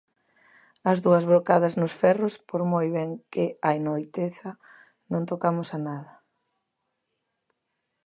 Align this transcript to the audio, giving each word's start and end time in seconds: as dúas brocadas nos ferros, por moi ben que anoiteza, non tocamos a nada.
as 0.91 0.97
dúas 1.05 1.23
brocadas 1.31 1.73
nos 1.81 1.93
ferros, 2.01 2.33
por 2.49 2.61
moi 2.73 2.87
ben 2.97 3.09
que 3.33 3.45
anoiteza, 3.73 4.51
non 5.11 5.27
tocamos 5.31 5.67
a 5.77 5.79
nada. 5.87 6.13